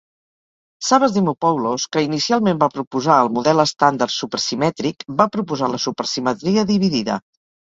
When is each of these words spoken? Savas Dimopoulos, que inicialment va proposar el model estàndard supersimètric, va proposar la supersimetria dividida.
Savas 0.85 1.11
Dimopoulos, 1.17 1.85
que 1.97 2.03
inicialment 2.05 2.61
va 2.65 2.69
proposar 2.79 3.19
el 3.25 3.31
model 3.37 3.65
estàndard 3.67 4.15
supersimètric, 4.17 5.07
va 5.21 5.29
proposar 5.37 5.71
la 5.77 5.83
supersimetria 5.89 6.69
dividida. 6.75 7.21